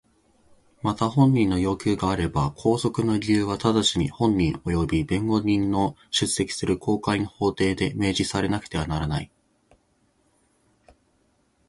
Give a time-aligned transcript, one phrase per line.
[0.81, 9.29] また本人の要求があれば拘束の理由は直ちに本人および弁護人の出席する公開の法廷で明示されなくてはならない。